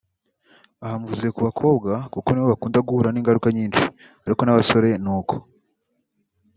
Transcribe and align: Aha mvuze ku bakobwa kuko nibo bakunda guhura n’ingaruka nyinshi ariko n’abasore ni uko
Aha 0.83 0.95
mvuze 1.01 1.27
ku 1.35 1.39
bakobwa 1.47 1.91
kuko 2.13 2.27
nibo 2.29 2.47
bakunda 2.53 2.85
guhura 2.87 3.09
n’ingaruka 3.11 3.47
nyinshi 3.57 3.83
ariko 4.25 4.41
n’abasore 4.43 4.89
ni 5.03 5.09
uko 5.17 5.35